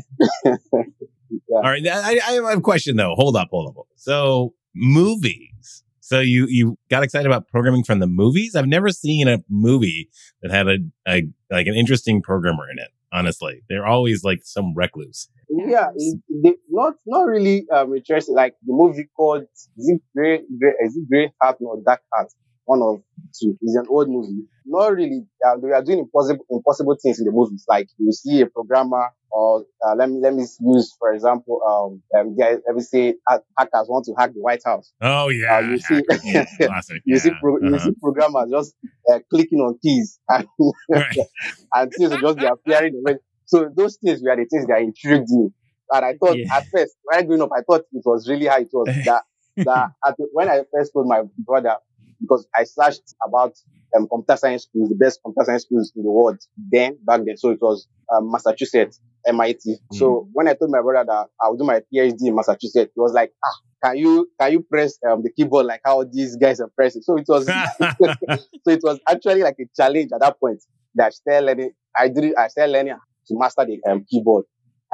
[1.52, 1.86] All right.
[1.86, 3.14] I, I have a question though.
[3.16, 3.86] Hold up, hold up.
[3.96, 5.84] So movies.
[6.00, 8.54] So you you got excited about programming from the movies?
[8.56, 10.08] I've never seen a movie
[10.40, 12.88] that had a, a like an interesting programmer in it.
[13.12, 15.28] Honestly, they're always like some recluse.
[15.50, 18.34] Yeah, it, not not really um, interesting.
[18.34, 22.32] Like the movie called is it Grey, Grey is it Grey Heart or Dark Heart?
[22.64, 23.02] One of
[23.38, 23.56] two.
[23.60, 25.26] It's an old movie not really.
[25.46, 27.64] Uh, they are doing impossible, impossible things in the movies.
[27.68, 32.02] Like you see a programmer, or uh, let me let me use for example, um,
[32.18, 33.14] um guys ever say
[33.58, 34.92] hackers want to hack the White House.
[35.00, 37.02] Oh yeah, uh, you see, yeah, classic.
[37.04, 37.20] you yeah.
[37.20, 37.68] see, pro- uh-huh.
[37.68, 38.74] you see programmers just
[39.12, 40.46] uh, clicking on keys and,
[40.88, 41.16] right.
[41.74, 43.02] and things just be appearing.
[43.46, 45.50] So those things were the things that intrigued me.
[45.90, 46.56] And I thought yeah.
[46.56, 49.24] at first, when I growing up, I thought it was really how it was that
[49.56, 51.76] that at, when I first told my brother
[52.22, 53.54] because I searched about
[53.96, 56.38] um, computer science schools, the best computer science schools in the world
[56.70, 57.36] then, back then.
[57.36, 59.60] So it was um, Massachusetts, MIT.
[59.66, 59.78] Mm.
[59.92, 63.00] So when I told my brother that I would do my PhD in Massachusetts, he
[63.00, 66.60] was like, ah, can you, can you press um, the keyboard like how these guys
[66.60, 67.02] are pressing?
[67.02, 70.62] So it was, so it was actually like a challenge at that point
[70.94, 72.96] that I started learning, I did, I started learning
[73.28, 74.44] to master the um, keyboard.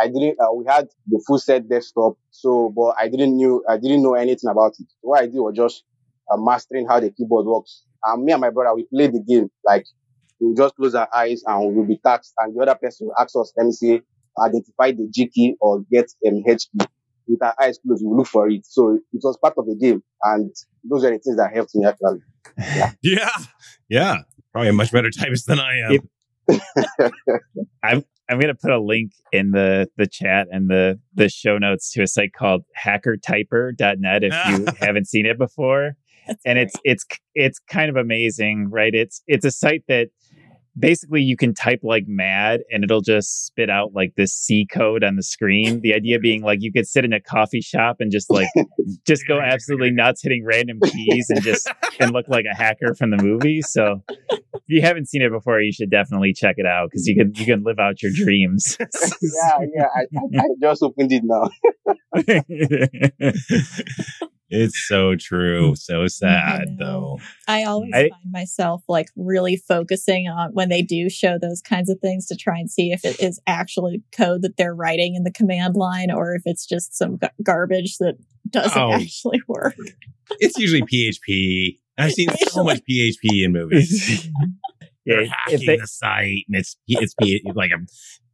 [0.00, 2.16] I didn't, uh, we had the full set desktop.
[2.30, 4.86] So, but I didn't knew, I didn't know anything about it.
[5.00, 5.82] What I did was just
[6.30, 7.84] uh, mastering how the keyboard works.
[8.04, 9.50] And me and my brother, we played the game.
[9.64, 9.84] Like,
[10.40, 12.32] we'll just close our eyes and we'll be taxed.
[12.38, 14.00] And the other person will ask us, let me see,
[14.40, 16.86] identify the G key or get an H key.
[17.26, 18.64] With our eyes closed, we look for it.
[18.64, 20.02] So it was part of the game.
[20.22, 20.50] And
[20.82, 22.20] those are the things that helped me actually.
[22.56, 22.92] Yeah.
[23.02, 23.30] yeah.
[23.88, 24.16] Yeah.
[24.52, 26.08] Probably a much better typist than I am.
[27.82, 31.92] I'm I'm gonna put a link in the the chat and the the show notes
[31.92, 35.94] to a site called hackertyper.net if you haven't seen it before
[36.44, 38.94] and it's it's it's kind of amazing, right?
[38.94, 40.08] It's it's a site that
[40.78, 45.02] basically you can type like mad and it'll just spit out like this C code
[45.02, 45.80] on the screen.
[45.80, 48.48] The idea being like you could sit in a coffee shop and just like
[49.06, 53.10] just go absolutely nuts hitting random keys and just and look like a hacker from
[53.10, 53.62] the movie.
[53.62, 57.16] So if you haven't seen it before, you should definitely check it out because you
[57.16, 58.76] can you can live out your dreams.
[58.80, 59.86] yeah, yeah.
[59.94, 61.50] I, I, I just opened it now.
[64.50, 65.74] it's so true.
[65.76, 66.06] So mm-hmm.
[66.06, 66.76] sad know.
[66.78, 67.20] though.
[67.46, 71.90] I always I- find myself like really focusing on when they do show those kinds
[71.90, 75.24] of things to try and see if it is actually code that they're writing in
[75.24, 78.16] the command line or if it's just some g- garbage that
[78.48, 78.92] doesn't Oh.
[78.92, 79.76] actually work.
[80.40, 81.78] It's usually PHP.
[81.98, 84.28] I've seen so much PHP in movies.
[85.06, 87.14] They're yeah, hacking if they, the site, and it's it's
[87.54, 87.78] like a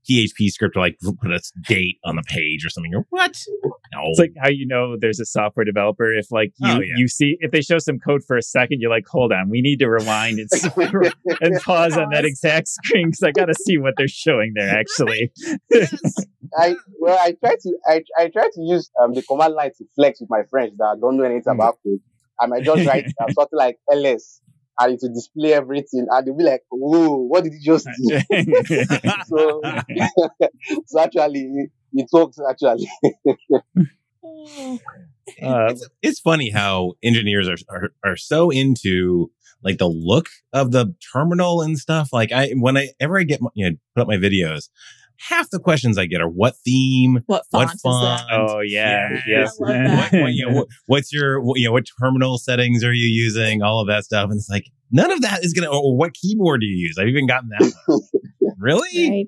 [0.09, 2.90] PHP script to like put a date on the page or something.
[2.93, 3.38] You're, what?
[3.93, 6.12] No, It's like how you know there's a software developer.
[6.12, 6.95] If like you Oh, yeah.
[6.97, 9.61] you see if they show some code for a second, you're like, hold on, we
[9.61, 10.49] need to rewind and,
[11.40, 14.69] and pause on that exact screen because I got to see what they're showing there.
[14.79, 15.33] Actually,
[16.59, 19.85] I well, I try to I, I try to use um, the command line to
[19.95, 21.55] flex with my friends that don't know anything Mm.
[21.57, 22.01] about code.
[22.40, 24.40] I might just write um, something like ls
[24.79, 28.21] and it will display everything, and they'll be like, "Whoa, what did you just do?"
[29.27, 29.63] so,
[30.87, 32.39] so actually, it, it works.
[32.49, 32.89] Actually,
[35.43, 39.31] uh, it's, it's funny how engineers are, are are so into
[39.63, 42.11] like the look of the terminal and stuff.
[42.13, 44.69] Like I, whenever I get my, you know put up my videos,
[45.18, 48.29] half the questions I get are what theme, What what font is font.
[48.29, 48.35] that?
[48.38, 49.59] oh yeah, yes.
[49.61, 50.12] I love that.
[50.12, 53.07] what, what, you know, what, what's your what, you know what terminal settings are you
[53.07, 53.62] using?
[53.62, 55.68] All of that stuff, and it's like none of that is gonna.
[55.68, 56.96] Or what keyboard do you use?
[56.98, 57.72] I've even gotten that.
[58.59, 59.11] Really?
[59.11, 59.27] Right.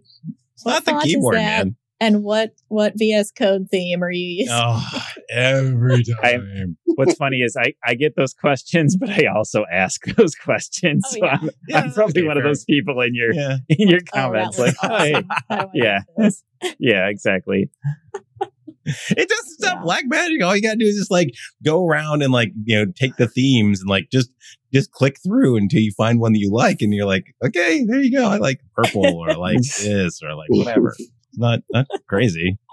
[0.54, 1.76] It's What not the keyboard, man.
[1.98, 4.54] And what what VS Code theme are you using?
[4.54, 4.84] Oh,
[5.30, 6.16] every time.
[6.22, 6.76] I- time.
[6.96, 11.04] What's funny is I, I get those questions, but I also ask those questions.
[11.08, 11.38] Oh, so yeah.
[11.42, 13.56] I'm, Yeah, I'm probably okay, one of those people in your yeah.
[13.68, 15.28] in your Oh, comments, looks like, oh, hey, awesome.
[15.50, 16.00] How do I yeah.
[16.78, 17.70] yeah, exactly.
[18.88, 19.82] It doesn't stop Yeah.
[19.82, 20.42] black magic.
[20.42, 21.30] All you gotta do is just like
[21.64, 24.30] go around and like, you know, take the themes and like just
[24.72, 28.00] just click through until you find one that you like and you're like, okay, there
[28.00, 28.28] you go.
[28.28, 30.94] I like purple or I like this or like whatever.
[31.36, 32.58] It's not not crazy.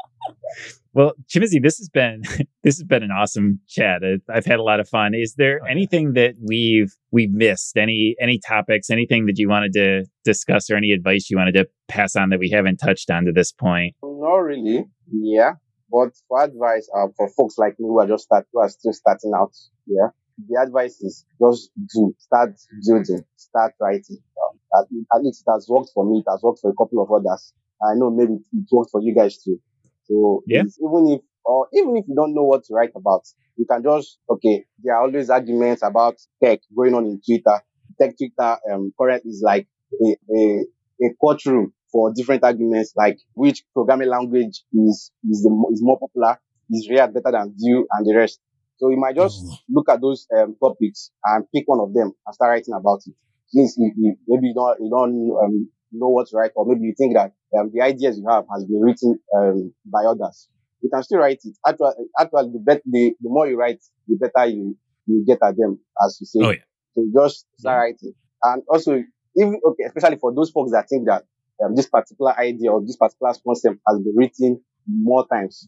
[0.95, 2.21] Well, Chimezie, this has been
[2.63, 4.03] this has been an awesome chat.
[4.03, 5.15] I- I've had a lot of fun.
[5.15, 5.71] Is there Oh, yeah.
[5.71, 7.75] anything that we've we've missed?
[7.77, 8.91] Any any topics?
[8.91, 12.37] Anything that you wanted to discuss, or any advice you wanted to pass on that
[12.39, 13.95] we haven't touched on to this point?
[14.03, 14.85] not really.
[15.11, 15.53] Yeah,
[15.91, 18.93] but for advice, uh, for folks like me who are just start, who are still
[18.93, 19.51] starting out,
[19.87, 20.09] yeah,
[20.47, 22.51] the advice is just do, start
[22.85, 24.19] building, start writing.
[24.37, 24.85] Um, at,
[25.17, 26.19] at least it has worked for me.
[26.25, 27.51] It has worked for a couple of others.
[27.83, 29.59] I know maybe it works for you guys too.
[30.05, 30.63] So Yeah.
[30.79, 33.23] even if or even if you don't know what to write about,
[33.57, 34.65] you can just okay.
[34.81, 37.61] There are always arguments about tech going on in Twitter.
[37.99, 39.67] Tech Twitter um currently is like
[40.01, 40.63] a, a
[41.01, 46.39] a courtroom for different arguments, like which programming language is is the is more popular,
[46.71, 48.39] is React better than Vue and the rest.
[48.77, 49.57] So you might just Oh.
[49.69, 53.13] look at those um, topics and pick one of them and start writing about it.
[53.47, 56.85] Since you, you, maybe you don't you don't um, know what to write, or maybe
[56.85, 60.49] you think that um, the ideas you have has been written um, by others,
[60.81, 61.57] you can still write it.
[61.65, 65.55] Actually, actually, the, bet, the the more you write, the better you you get at
[65.57, 66.39] them, as you say.
[66.45, 66.63] Oh, yeah.
[66.95, 69.03] So just start writing, and also
[69.35, 71.23] even okay, especially for those folks that think that
[71.63, 75.67] um, this particular idea or this particular concept has been written more times.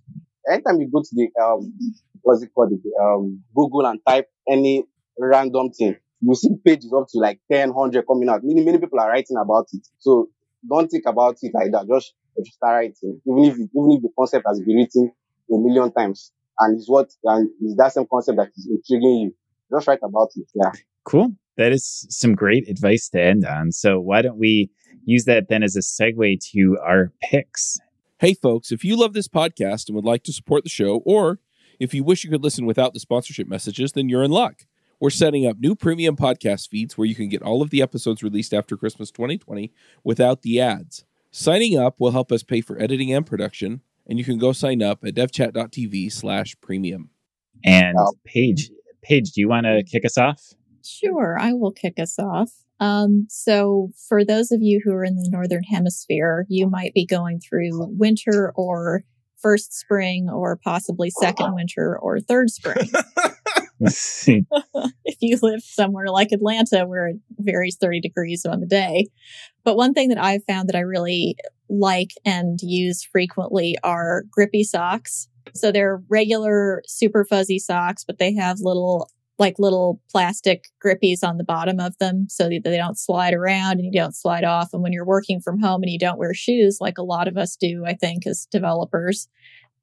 [0.50, 1.74] Anytime you go to the um,
[2.22, 4.84] what's it called, the, um, Google and type any
[5.18, 8.42] random thing, you see pages up to like 10, 100 coming out.
[8.44, 9.88] Many, many people are writing about it.
[10.00, 10.30] So
[10.68, 11.88] don't think about it like that.
[11.88, 13.22] Just, just start writing.
[13.28, 15.12] Even if, it- even if the concept has been written
[15.52, 19.36] a million times and it's what, and it's that same concept that is intriguing you,
[19.72, 20.48] just write about it.
[20.56, 20.72] Yeah.
[21.04, 21.34] Cool.
[21.58, 23.72] That is some great advice to end on.
[23.72, 24.70] So why don't we
[25.06, 27.78] use that then as a segue to our picks?
[28.20, 31.40] Hey, folks, if you love this podcast and would like to support the show, or
[31.80, 34.64] if you wish you could listen without the sponsorship messages, then you're in luck.
[35.00, 38.24] We're setting up new premium podcast feeds where you can get all of the episodes
[38.24, 39.72] released after Christmas 2020
[40.04, 41.04] without the ads.
[41.32, 44.82] Signing up will help us pay for editing and production, and you can go sign
[44.82, 47.10] up at devchat.tv slash premium.
[47.66, 48.70] And Paige,
[49.02, 50.54] Paige, do you want to kick us off?
[50.84, 52.52] Sure, I will kick us off.
[52.80, 57.06] Um, so for those of you who are in the northern hemisphere, you might be
[57.06, 59.04] going through winter or
[59.38, 62.90] first spring or possibly second winter or third spring.
[65.06, 69.08] if you live somewhere like Atlanta where it varies 30 degrees on the day.
[69.64, 71.38] But one thing that I've found that I really
[71.70, 75.28] like and use frequently are grippy socks.
[75.54, 81.38] So they're regular super fuzzy socks, but they have little like little plastic grippies on
[81.38, 84.70] the bottom of them so that they don't slide around and you don't slide off.
[84.72, 87.38] And when you're working from home and you don't wear shoes, like a lot of
[87.38, 89.28] us do, I think, as developers,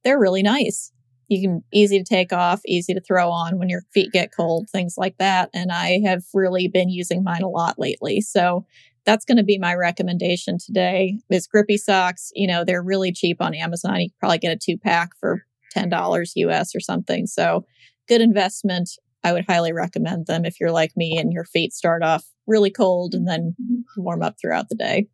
[0.05, 0.91] they're really nice.
[1.29, 4.69] You can easy to take off, easy to throw on when your feet get cold,
[4.71, 5.51] things like that.
[5.55, 8.21] And I have really been using mine a lot lately.
[8.21, 8.67] So
[9.05, 12.31] that's going to be my recommendation today is grippy socks.
[12.35, 14.01] You know, they're really cheap on Amazon.
[14.01, 15.45] You probably get a two pack for
[15.75, 17.27] $10 US or something.
[17.27, 17.65] So
[18.09, 18.91] good investment.
[19.25, 22.71] I would highly recommend them if you're like me and your feet start off really
[22.71, 23.55] cold and then
[23.97, 25.07] warm up throughout the day.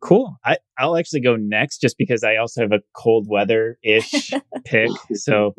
[0.00, 0.36] Cool.
[0.44, 4.32] I, I'll actually go next just because I also have a cold weather ish
[4.64, 4.90] pick.
[5.14, 5.54] So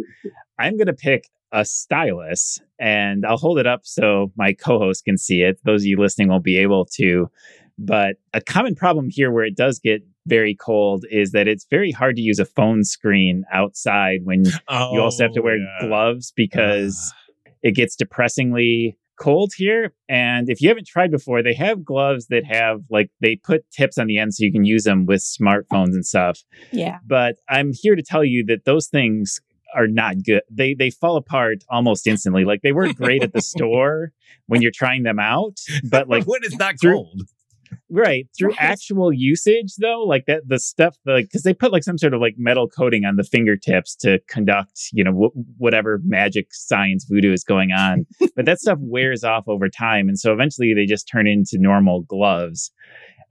[0.60, 5.06] I'm going to pick a stylus and I'll hold it up so my co host
[5.06, 5.60] can see it.
[5.64, 7.30] Those of you listening won't be able to.
[7.78, 11.92] But a common problem here where it does get very cold is that it's very
[11.92, 15.88] hard to use a phone screen outside when oh, you also have to wear yeah.
[15.88, 17.14] gloves because
[17.48, 17.52] uh.
[17.64, 19.93] it gets depressingly cold here.
[20.09, 23.97] And if you haven't tried before, they have gloves that have like they put tips
[23.97, 26.43] on the end so you can use them with smartphones and stuff.
[26.72, 26.99] Yeah.
[27.05, 29.39] But I'm here to tell you that those things
[29.76, 30.41] are not good.
[30.49, 32.45] They they fall apart almost instantly.
[32.45, 34.11] Like they work great at the store
[34.47, 37.22] when you're trying them out, but like when it's not cold.
[37.90, 38.28] Right.
[38.38, 38.58] Through right.
[38.60, 42.22] actual usage though, like that the stuff like cuz they put like some sort of
[42.22, 47.32] like metal coating on the fingertips to conduct, you know, w- whatever magic science voodoo
[47.32, 48.06] is going on.
[48.36, 52.02] but that stuff wears off over time and so eventually they just turn into normal
[52.02, 52.72] gloves.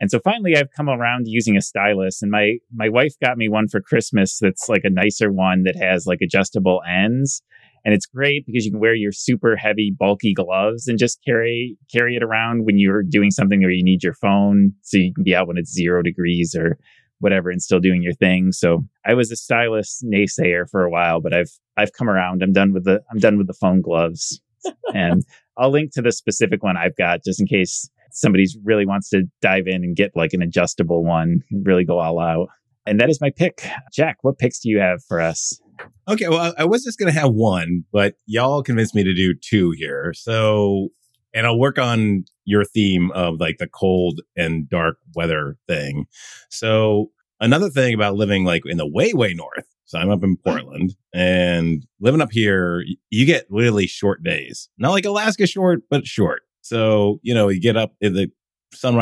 [0.01, 3.49] And so finally I've come around using a stylus and my my wife got me
[3.49, 7.43] one for Christmas that's like a nicer one that has like adjustable ends
[7.84, 11.76] and it's great because you can wear your super heavy bulky gloves and just carry
[11.92, 15.24] carry it around when you're doing something where you need your phone so you can
[15.24, 16.78] be out when it's 0 degrees or
[17.18, 18.50] whatever and still doing your thing.
[18.50, 22.42] So I was a stylus naysayer for a while, but I've I've come around.
[22.42, 24.40] I'm done with the I'm done with the phone gloves.
[24.94, 25.24] and
[25.58, 29.24] I'll link to the specific one I've got just in case somebody's really wants to
[29.40, 32.48] dive in and get like an adjustable one, really go all out.
[32.86, 33.66] And that is my pick.
[33.92, 35.60] Jack, what picks do you have for us?
[36.08, 39.70] Okay, well, I was just to have one, but y'all convinced me to do two
[39.72, 40.12] here.
[40.14, 40.88] So,
[41.34, 46.06] and I'll work on your theme of like the cold and dark weather thing.
[46.50, 47.10] So,
[47.40, 49.66] another thing about living like in the way, way north.
[49.84, 54.68] So, I'm up in Portland and living up here, you get really short days.
[54.78, 56.42] Not like Alaska short, but short.
[56.62, 58.30] So, you know, you get up, in the
[58.74, 58.90] sunrise